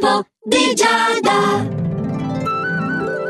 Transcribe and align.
L'oroscopo 0.00 0.26
di 0.44 0.74
Giada. 0.74 1.77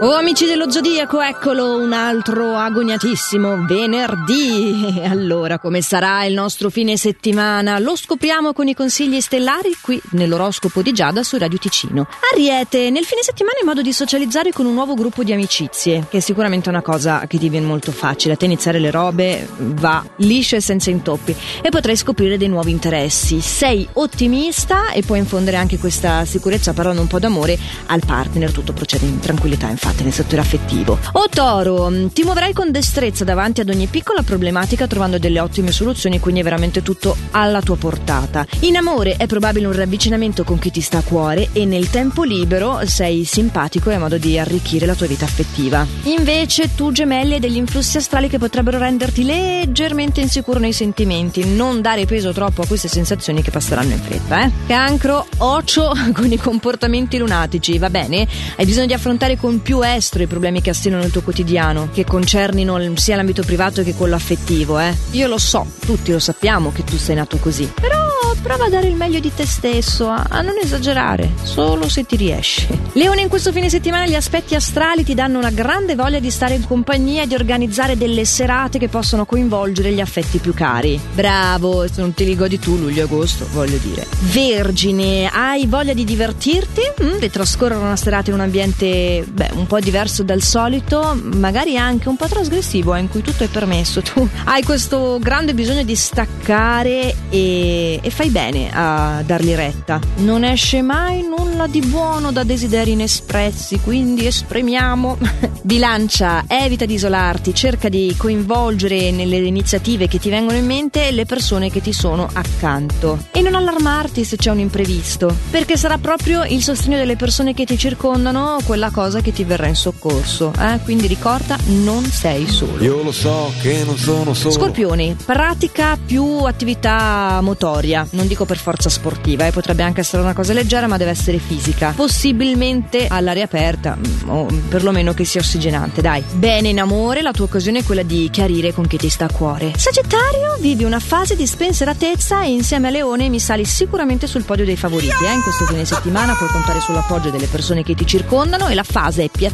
Oh 0.00 0.12
amici 0.12 0.46
dello 0.46 0.70
Zodiaco, 0.70 1.20
eccolo 1.20 1.76
un 1.76 1.92
altro 1.92 2.54
agoniatissimo 2.54 3.66
venerdì. 3.66 5.02
Allora, 5.02 5.58
come 5.58 5.82
sarà 5.82 6.24
il 6.24 6.34
nostro 6.34 6.70
fine 6.70 6.96
settimana? 6.96 7.80
Lo 7.80 7.96
scopriamo 7.96 8.52
con 8.52 8.68
i 8.68 8.74
consigli 8.74 9.20
stellari 9.20 9.76
qui 9.80 10.00
nell'oroscopo 10.10 10.82
di 10.82 10.92
Giada 10.92 11.24
su 11.24 11.36
Radio 11.36 11.58
Ticino. 11.58 12.06
Ariete, 12.32 12.90
nel 12.90 13.02
fine 13.02 13.22
settimana 13.24 13.56
hai 13.58 13.66
modo 13.66 13.82
di 13.82 13.92
socializzare 13.92 14.52
con 14.52 14.66
un 14.66 14.74
nuovo 14.74 14.94
gruppo 14.94 15.24
di 15.24 15.32
amicizie, 15.32 16.06
che 16.08 16.18
è 16.18 16.20
sicuramente 16.20 16.68
una 16.68 16.82
cosa 16.82 17.26
che 17.26 17.36
ti 17.36 17.48
viene 17.48 17.66
molto 17.66 17.90
facile. 17.90 18.34
A 18.34 18.36
te 18.36 18.44
iniziare 18.44 18.78
le 18.78 18.92
robe 18.92 19.48
va 19.58 20.04
lisce 20.18 20.56
e 20.56 20.60
senza 20.60 20.90
intoppi 20.90 21.34
e 21.60 21.70
potrai 21.70 21.96
scoprire 21.96 22.38
dei 22.38 22.48
nuovi 22.48 22.70
interessi. 22.70 23.40
Sei 23.40 23.88
ottimista 23.94 24.92
e 24.92 25.02
puoi 25.02 25.18
infondere 25.18 25.56
anche 25.56 25.76
questa 25.76 26.24
sicurezza 26.24 26.72
parlando 26.72 27.00
un 27.00 27.08
po' 27.08 27.18
d'amore 27.18 27.58
al 27.86 28.02
partner. 28.06 28.52
Tutto 28.52 28.72
procede 28.72 29.04
in 29.04 29.18
tranquillità, 29.18 29.66
infatti 29.66 29.86
nel 30.02 30.12
settore 30.12 30.40
affettivo. 30.40 30.98
O 31.12 31.28
Toro, 31.28 31.88
mm, 31.90 32.06
ti 32.08 32.22
muoverai 32.22 32.52
con 32.52 32.70
destrezza 32.70 33.24
davanti 33.24 33.60
ad 33.60 33.70
ogni 33.70 33.86
piccola 33.86 34.22
problematica 34.22 34.86
trovando 34.86 35.18
delle 35.18 35.40
ottime 35.40 35.72
soluzioni, 35.72 36.20
quindi 36.20 36.40
è 36.40 36.44
veramente 36.44 36.82
tutto 36.82 37.16
alla 37.32 37.60
tua 37.60 37.76
portata. 37.76 38.46
In 38.60 38.76
amore 38.76 39.16
è 39.16 39.26
probabile 39.26 39.66
un 39.66 39.74
ravvicinamento 39.74 40.44
con 40.44 40.58
chi 40.58 40.70
ti 40.70 40.80
sta 40.80 40.98
a 40.98 41.02
cuore 41.02 41.48
e 41.52 41.64
nel 41.64 41.90
tempo 41.90 42.22
libero 42.22 42.80
sei 42.84 43.24
simpatico 43.24 43.90
e 43.90 43.94
hai 43.94 44.00
modo 44.00 44.18
di 44.18 44.38
arricchire 44.38 44.86
la 44.86 44.94
tua 44.94 45.06
vita 45.06 45.24
affettiva. 45.24 45.86
Invece 46.04 46.74
tu 46.74 46.92
gemelli 46.92 47.34
hai 47.34 47.40
degli 47.40 47.56
influssi 47.56 47.96
astrali 47.96 48.28
che 48.28 48.38
potrebbero 48.38 48.78
renderti 48.78 49.24
leggermente 49.24 50.20
insicuro 50.20 50.58
nei 50.58 50.72
sentimenti, 50.72 51.44
non 51.44 51.80
dare 51.80 52.06
peso 52.06 52.32
troppo 52.32 52.62
a 52.62 52.66
queste 52.66 52.88
sensazioni 52.88 53.42
che 53.42 53.50
passeranno 53.50 53.92
in 53.92 54.00
fretta. 54.00 54.42
Eh? 54.42 54.50
Cancro, 54.66 55.26
ocio 55.38 55.92
con 56.14 56.30
i 56.30 56.38
comportamenti 56.38 57.18
lunatici, 57.18 57.78
va 57.78 57.90
bene? 57.90 58.26
Hai 58.56 58.64
bisogno 58.64 58.86
di 58.86 58.92
affrontare 58.92 59.36
con 59.36 59.62
più 59.62 59.77
estro 59.82 60.22
i 60.22 60.26
problemi 60.26 60.60
che 60.60 60.70
assilano 60.70 61.04
il 61.04 61.10
tuo 61.10 61.22
quotidiano, 61.22 61.88
che 61.92 62.04
concernino 62.04 62.78
sia 62.96 63.16
l'ambito 63.16 63.42
privato 63.42 63.82
che 63.82 63.94
quello 63.94 64.14
affettivo, 64.14 64.78
eh. 64.78 64.94
Io 65.12 65.26
lo 65.26 65.38
so, 65.38 65.66
tutti 65.84 66.12
lo 66.12 66.18
sappiamo 66.18 66.72
che 66.72 66.84
tu 66.84 66.96
sei 66.96 67.16
nato 67.16 67.38
così. 67.38 67.70
Però 67.80 68.08
prova 68.42 68.66
a 68.66 68.68
dare 68.70 68.86
il 68.86 68.94
meglio 68.94 69.20
di 69.20 69.32
te 69.34 69.46
stesso, 69.46 70.08
a, 70.08 70.26
a 70.28 70.40
non 70.40 70.56
esagerare, 70.62 71.32
solo 71.42 71.88
se 71.88 72.04
ti 72.04 72.16
riesce. 72.16 72.66
Leone, 72.92 73.22
in 73.22 73.28
questo 73.28 73.52
fine 73.52 73.68
settimana 73.68 74.06
gli 74.06 74.14
aspetti 74.14 74.54
astrali 74.54 75.04
ti 75.04 75.14
danno 75.14 75.38
una 75.38 75.50
grande 75.50 75.94
voglia 75.94 76.18
di 76.18 76.30
stare 76.30 76.54
in 76.54 76.66
compagnia 76.66 77.22
e 77.22 77.26
di 77.26 77.34
organizzare 77.34 77.96
delle 77.96 78.24
serate 78.24 78.78
che 78.78 78.88
possono 78.88 79.24
coinvolgere 79.26 79.92
gli 79.92 80.00
affetti 80.00 80.38
più 80.38 80.54
cari. 80.54 80.98
Bravo, 81.14 81.86
se 81.86 82.00
non 82.00 82.14
te 82.14 82.24
li 82.24 82.36
godi 82.36 82.58
tu 82.58 82.76
luglio 82.76 83.00
e 83.00 83.04
agosto, 83.04 83.46
voglio 83.52 83.76
dire. 83.78 84.06
Vergine, 84.20 85.28
hai 85.28 85.66
voglia 85.66 85.92
di 85.92 86.04
divertirti? 86.04 86.80
Mm, 87.02 87.18
di 87.18 87.30
trascorrere 87.30 87.80
una 87.80 87.96
serata 87.96 88.30
in 88.30 88.36
un 88.36 88.42
ambiente, 88.42 89.24
beh, 89.28 89.50
un 89.54 89.66
po' 89.68 89.78
diverso 89.78 90.22
dal 90.24 90.42
solito, 90.42 91.16
magari 91.22 91.76
anche 91.76 92.08
un 92.08 92.16
po' 92.16 92.26
trasgressivo, 92.26 92.94
eh, 92.94 93.00
in 93.00 93.08
cui 93.08 93.20
tutto 93.20 93.44
è 93.44 93.48
permesso. 93.48 94.00
Tu 94.00 94.26
hai 94.44 94.64
questo 94.64 95.18
grande 95.20 95.54
bisogno 95.54 95.84
di 95.84 95.94
staccare 95.94 97.14
e, 97.28 98.00
e 98.02 98.10
fai 98.10 98.30
bene 98.30 98.70
a 98.72 99.22
dargli 99.24 99.54
retta. 99.54 100.00
Non 100.16 100.42
esce 100.42 100.80
mai 100.82 101.22
nulla 101.22 101.66
di 101.66 101.80
buono 101.80 102.32
da 102.32 102.42
desideri 102.42 102.92
inespressi, 102.92 103.78
quindi 103.80 104.26
esprimiamo. 104.26 105.18
Bilancia, 105.62 106.44
evita 106.46 106.86
di 106.86 106.94
isolarti, 106.94 107.54
cerca 107.54 107.90
di 107.90 108.14
coinvolgere 108.16 109.10
nelle 109.10 109.36
iniziative 109.36 110.08
che 110.08 110.18
ti 110.18 110.30
vengono 110.30 110.56
in 110.56 110.64
mente 110.64 111.10
le 111.10 111.26
persone 111.26 111.70
che 111.70 111.82
ti 111.82 111.92
sono 111.92 112.26
accanto. 112.32 113.26
E 113.32 113.42
non 113.42 113.54
allarmarti 113.54 114.24
se 114.24 114.36
c'è 114.36 114.50
un 114.50 114.60
imprevisto, 114.60 115.36
perché 115.50 115.76
sarà 115.76 115.98
proprio 115.98 116.44
il 116.44 116.62
sostegno 116.62 116.96
delle 116.96 117.16
persone 117.16 117.52
che 117.52 117.66
ti 117.66 117.76
circondano 117.76 118.56
quella 118.64 118.90
cosa 118.90 119.20
che 119.20 119.32
ti 119.32 119.44
verrà 119.44 119.57
in 119.66 119.74
soccorso. 119.74 120.52
Eh? 120.58 120.78
Quindi 120.84 121.06
ricorda, 121.06 121.56
non 121.66 122.04
sei 122.04 122.46
solo. 122.46 122.82
Io 122.82 123.02
lo 123.02 123.12
so 123.12 123.52
che 123.60 123.82
non 123.84 123.96
sono 123.96 124.34
solo. 124.34 124.54
Scorpioni, 124.54 125.16
pratica 125.24 125.98
più 126.04 126.24
attività 126.44 127.40
motoria, 127.42 128.06
non 128.10 128.26
dico 128.26 128.44
per 128.44 128.58
forza 128.58 128.88
sportiva, 128.88 129.46
eh? 129.46 129.50
potrebbe 129.50 129.82
anche 129.82 130.00
essere 130.00 130.22
una 130.22 130.32
cosa 130.32 130.52
leggera, 130.52 130.86
ma 130.86 130.96
deve 130.96 131.10
essere 131.10 131.38
fisica. 131.38 131.92
Possibilmente 131.94 133.06
all'aria 133.08 133.44
aperta, 133.44 133.96
mm, 133.96 134.28
o 134.28 134.46
perlomeno 134.68 135.12
che 135.14 135.24
sia 135.24 135.40
ossigenante, 135.40 136.00
dai. 136.00 136.22
Bene 136.34 136.68
in 136.68 136.80
amore, 136.80 137.22
la 137.22 137.32
tua 137.32 137.46
occasione 137.46 137.80
è 137.80 137.84
quella 137.84 138.02
di 138.02 138.28
chiarire 138.30 138.72
con 138.72 138.86
chi 138.86 138.96
ti 138.96 139.08
sta 139.08 139.24
a 139.26 139.32
cuore. 139.32 139.72
Sagittario, 139.76 140.56
vivi 140.60 140.84
una 140.84 141.00
fase 141.00 141.36
di 141.36 141.46
spensieratezza 141.46 142.42
e 142.42 142.50
insieme 142.50 142.88
a 142.88 142.90
Leone 142.90 143.28
mi 143.28 143.40
sali 143.40 143.64
sicuramente 143.64 144.26
sul 144.26 144.44
podio 144.44 144.64
dei 144.64 144.76
favoriti. 144.76 145.24
Eh? 145.24 145.32
In 145.32 145.42
questo 145.42 145.66
fine 145.66 145.84
settimana 145.84 146.34
puoi 146.34 146.48
contare 146.48 146.80
sull'appoggio 146.80 147.30
delle 147.30 147.46
persone 147.46 147.82
che 147.82 147.94
ti 147.94 148.06
circondano 148.06 148.68
e 148.68 148.74
la 148.74 148.84
fase 148.84 149.24
è 149.24 149.28
piacevole 149.28 149.47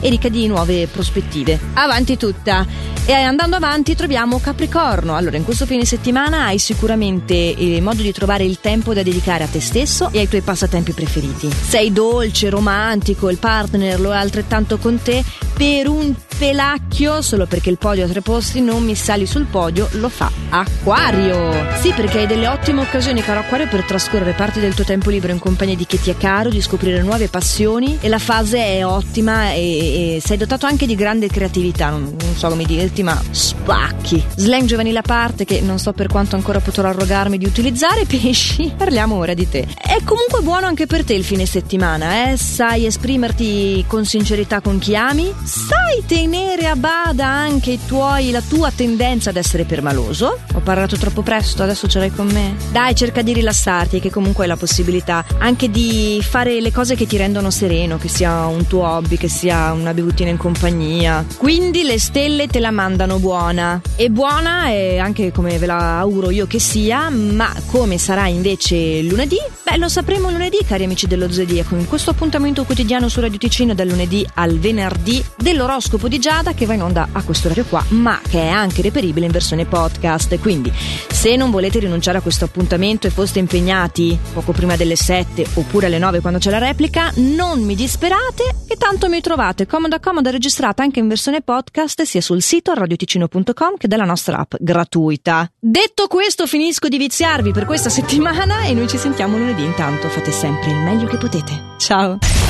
e 0.00 0.08
ricca 0.08 0.28
di 0.28 0.46
nuove 0.46 0.86
prospettive. 0.86 1.58
Avanti 1.74 2.16
tutta! 2.16 2.66
E 3.06 3.12
andando 3.12 3.56
avanti 3.56 3.96
troviamo 3.96 4.38
Capricorno. 4.38 5.16
Allora, 5.16 5.36
in 5.36 5.44
questo 5.44 5.66
fine 5.66 5.84
settimana 5.84 6.44
hai 6.44 6.58
sicuramente 6.58 7.56
eh, 7.56 7.80
modo 7.80 8.02
di 8.02 8.12
trovare 8.12 8.44
il 8.44 8.60
tempo 8.60 8.94
da 8.94 9.02
dedicare 9.02 9.42
a 9.42 9.48
te 9.48 9.60
stesso 9.60 10.10
e 10.12 10.20
ai 10.20 10.28
tuoi 10.28 10.42
passatempi 10.42 10.92
preferiti. 10.92 11.50
Sei 11.50 11.92
dolce, 11.92 12.50
romantico, 12.50 13.28
il 13.28 13.38
partner 13.38 13.98
lo 13.98 14.12
è 14.12 14.16
altrettanto 14.16 14.78
con 14.78 15.00
te, 15.02 15.24
per 15.60 15.88
un 15.88 16.14
pelacchio, 16.38 17.20
solo 17.20 17.44
perché 17.44 17.68
il 17.68 17.76
podio 17.76 18.06
a 18.06 18.08
tre 18.08 18.22
posti 18.22 18.62
non 18.62 18.82
mi 18.82 18.94
sali 18.94 19.26
sul 19.26 19.44
podio, 19.44 19.90
lo 19.92 20.08
fa 20.08 20.30
Acquario. 20.48 21.52
Sì, 21.82 21.92
perché 21.92 22.20
hai 22.20 22.26
delle 22.26 22.48
ottime 22.48 22.80
occasioni, 22.80 23.20
caro 23.20 23.40
Acquario, 23.40 23.68
per 23.68 23.84
trascorrere 23.84 24.32
parte 24.32 24.58
del 24.58 24.72
tuo 24.72 24.84
tempo 24.84 25.10
libero 25.10 25.34
in 25.34 25.38
compagnia 25.38 25.76
di 25.76 25.84
chi 25.84 26.00
ti 26.00 26.08
è 26.08 26.16
caro, 26.16 26.48
di 26.48 26.62
scoprire 26.62 27.02
nuove 27.02 27.28
passioni 27.28 27.98
e 28.00 28.08
la 28.08 28.18
fase 28.18 28.58
è 28.58 28.86
ottima 28.86 29.52
e, 29.52 30.16
e 30.16 30.22
sei 30.24 30.38
dotato 30.38 30.64
anche 30.64 30.86
di 30.86 30.94
grande 30.94 31.28
creatività, 31.28 31.90
non, 31.90 32.16
non 32.18 32.34
so 32.34 32.48
come 32.48 32.64
dirti, 32.64 33.02
ma 33.02 33.20
spacchi. 33.30 34.24
Slang 34.36 34.64
giovanile 34.64 35.00
a 35.00 35.02
parte 35.02 35.44
che 35.44 35.60
non 35.60 35.78
so 35.78 35.92
per 35.92 36.06
quanto 36.06 36.36
ancora 36.36 36.60
potrò 36.60 36.88
arrogarmi 36.88 37.36
di 37.36 37.44
utilizzare, 37.44 38.06
pesci, 38.08 38.72
parliamo 38.74 39.14
ora 39.14 39.34
di 39.34 39.46
te. 39.46 39.66
È 39.76 39.98
comunque 40.04 40.40
buono 40.40 40.64
anche 40.64 40.86
per 40.86 41.04
te 41.04 41.12
il 41.12 41.24
fine 41.24 41.44
settimana, 41.44 42.30
eh? 42.30 42.38
Sai 42.38 42.86
esprimerti 42.86 43.84
con 43.86 44.06
sincerità 44.06 44.62
con 44.62 44.78
chi 44.78 44.96
ami, 44.96 45.30
sai 45.50 46.04
tenere 46.06 46.68
a 46.68 46.76
bada 46.76 47.26
anche 47.26 47.72
i 47.72 47.80
tuoi, 47.84 48.30
la 48.30 48.40
tua 48.40 48.70
tendenza 48.70 49.30
ad 49.30 49.36
essere 49.36 49.64
permaloso. 49.64 50.38
Ho 50.54 50.60
parlato 50.60 50.96
troppo 50.96 51.22
presto, 51.22 51.64
adesso 51.64 51.88
ce 51.88 51.98
l'hai 51.98 52.12
con 52.12 52.28
me. 52.28 52.54
Dai, 52.70 52.94
cerca 52.94 53.22
di 53.22 53.32
rilassarti, 53.32 53.98
che 53.98 54.10
comunque 54.10 54.44
hai 54.44 54.48
la 54.48 54.56
possibilità 54.56 55.24
anche 55.38 55.68
di 55.68 56.22
fare 56.22 56.60
le 56.60 56.70
cose 56.70 56.94
che 56.94 57.06
ti 57.06 57.16
rendono 57.16 57.50
sereno, 57.50 57.98
che 57.98 58.06
sia 58.06 58.46
un 58.46 58.68
tuo 58.68 58.86
hobby, 58.86 59.16
che 59.16 59.28
sia 59.28 59.72
una 59.72 59.92
bevutina 59.92 60.30
in 60.30 60.36
compagnia. 60.36 61.26
Quindi 61.36 61.82
le 61.82 61.98
stelle 61.98 62.46
te 62.46 62.60
la 62.60 62.70
mandano 62.70 63.18
buona. 63.18 63.80
E 63.96 64.08
buona 64.08 64.66
è 64.66 64.98
anche 64.98 65.32
come 65.32 65.58
ve 65.58 65.66
la 65.66 65.98
auguro 65.98 66.30
io 66.30 66.46
che 66.46 66.60
sia, 66.60 67.10
ma 67.10 67.52
come 67.66 67.98
sarà 67.98 68.28
invece 68.28 69.02
lunedì? 69.02 69.38
Beh, 69.64 69.78
lo 69.78 69.88
sapremo 69.88 70.30
lunedì, 70.30 70.58
cari 70.64 70.84
amici 70.84 71.08
dello 71.08 71.30
Zodiaco, 71.30 71.74
in 71.74 71.88
questo 71.88 72.10
appuntamento 72.10 72.62
quotidiano 72.62 73.08
su 73.08 73.20
Radio 73.20 73.38
Ticino 73.38 73.74
dal 73.74 73.88
lunedì 73.88 74.24
al 74.34 74.58
venerdì 74.58 75.22
dell'oroscopo 75.40 76.08
di 76.08 76.18
Giada 76.18 76.52
che 76.52 76.66
va 76.66 76.74
in 76.74 76.82
onda 76.82 77.08
a 77.12 77.22
questo 77.22 77.46
orario 77.46 77.64
qua, 77.64 77.84
ma 77.88 78.20
che 78.28 78.40
è 78.40 78.48
anche 78.48 78.82
reperibile 78.82 79.26
in 79.26 79.32
versione 79.32 79.66
podcast. 79.66 80.38
Quindi, 80.38 80.72
se 80.74 81.36
non 81.36 81.50
volete 81.50 81.78
rinunciare 81.78 82.18
a 82.18 82.20
questo 82.20 82.44
appuntamento 82.44 83.06
e 83.06 83.10
foste 83.10 83.38
impegnati 83.38 84.18
poco 84.32 84.52
prima 84.52 84.76
delle 84.76 84.96
7 84.96 85.46
oppure 85.54 85.86
alle 85.86 85.98
9 85.98 86.20
quando 86.20 86.38
c'è 86.38 86.50
la 86.50 86.58
replica, 86.58 87.12
non 87.16 87.62
mi 87.62 87.74
disperate 87.74 88.54
che 88.66 88.76
tanto 88.76 89.08
mi 89.08 89.20
trovate 89.20 89.66
comoda 89.66 90.00
comoda 90.00 90.30
registrata 90.30 90.82
anche 90.82 91.00
in 91.00 91.08
versione 91.08 91.42
podcast 91.42 92.02
sia 92.02 92.20
sul 92.20 92.42
sito 92.42 92.72
radioticino.com 92.72 93.76
che 93.76 93.88
della 93.88 94.04
nostra 94.04 94.38
app 94.38 94.54
gratuita. 94.58 95.50
Detto 95.58 96.06
questo, 96.06 96.46
finisco 96.46 96.88
di 96.88 96.98
viziarvi 96.98 97.52
per 97.52 97.64
questa 97.64 97.88
settimana 97.88 98.62
e 98.62 98.74
noi 98.74 98.88
ci 98.88 98.98
sentiamo 98.98 99.36
lunedì. 99.36 99.64
Intanto 99.64 100.08
fate 100.08 100.30
sempre 100.30 100.70
il 100.70 100.76
meglio 100.76 101.06
che 101.06 101.16
potete. 101.16 101.74
Ciao! 101.78 102.18